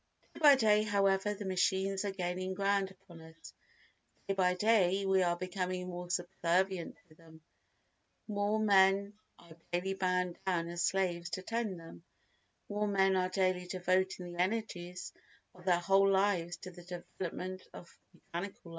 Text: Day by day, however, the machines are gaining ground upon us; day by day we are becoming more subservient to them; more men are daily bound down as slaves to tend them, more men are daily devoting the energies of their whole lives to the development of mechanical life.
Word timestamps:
Day 0.33 0.39
by 0.39 0.55
day, 0.55 0.81
however, 0.81 1.35
the 1.35 1.45
machines 1.45 2.03
are 2.05 2.09
gaining 2.11 2.55
ground 2.55 2.89
upon 2.89 3.21
us; 3.21 3.53
day 4.27 4.33
by 4.33 4.55
day 4.55 5.05
we 5.05 5.21
are 5.21 5.35
becoming 5.35 5.87
more 5.87 6.09
subservient 6.09 6.97
to 7.07 7.13
them; 7.13 7.39
more 8.27 8.57
men 8.59 9.13
are 9.37 9.55
daily 9.71 9.93
bound 9.93 10.39
down 10.43 10.67
as 10.69 10.81
slaves 10.81 11.29
to 11.29 11.43
tend 11.43 11.79
them, 11.79 12.03
more 12.67 12.87
men 12.87 13.15
are 13.15 13.29
daily 13.29 13.67
devoting 13.67 14.25
the 14.33 14.41
energies 14.41 15.13
of 15.53 15.65
their 15.65 15.77
whole 15.79 16.09
lives 16.09 16.57
to 16.57 16.71
the 16.71 16.81
development 16.81 17.61
of 17.71 17.95
mechanical 18.11 18.69
life. 18.69 18.69